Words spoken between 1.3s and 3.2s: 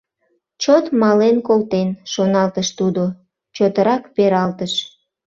колтен»,— шоналтыш тудо,